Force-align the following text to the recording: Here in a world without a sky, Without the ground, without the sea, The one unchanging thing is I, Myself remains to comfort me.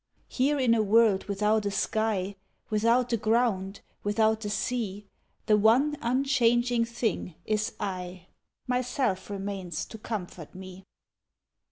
Here 0.29 0.57
in 0.59 0.73
a 0.73 0.81
world 0.81 1.25
without 1.25 1.63
a 1.67 1.69
sky, 1.69 2.35
Without 2.71 3.09
the 3.11 3.17
ground, 3.17 3.81
without 4.03 4.41
the 4.41 4.49
sea, 4.49 5.05
The 5.45 5.55
one 5.57 5.95
unchanging 6.01 6.85
thing 6.85 7.35
is 7.45 7.75
I, 7.79 8.25
Myself 8.65 9.29
remains 9.29 9.85
to 9.85 9.99
comfort 9.99 10.55
me. 10.55 10.85